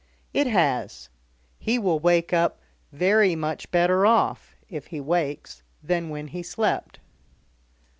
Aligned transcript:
"It 0.33 0.47
has. 0.47 1.09
He 1.59 1.77
will 1.77 1.99
wake 1.99 2.33
up 2.33 2.59
very 2.91 3.35
much 3.35 3.69
better 3.69 4.03
off 4.03 4.55
if 4.67 4.87
he 4.87 4.99
wakes 4.99 5.61
than 5.83 6.09
when 6.09 6.29
he 6.29 6.41
slept." 6.41 6.97